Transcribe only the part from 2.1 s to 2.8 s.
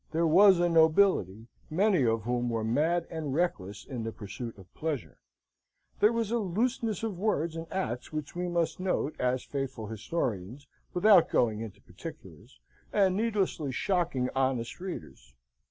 whom were